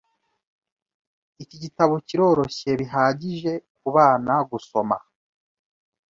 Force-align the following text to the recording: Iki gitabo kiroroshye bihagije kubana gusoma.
Iki 1.43 1.57
gitabo 1.63 1.93
kiroroshye 2.07 2.69
bihagije 2.79 3.51
kubana 3.79 4.33
gusoma. 4.51 4.97